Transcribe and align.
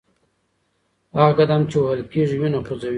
هغه 1.15 1.33
قدم 1.39 1.61
چې 1.69 1.75
وهل 1.79 2.01
کېږي 2.11 2.35
وینه 2.37 2.59
خوځوي. 2.65 2.89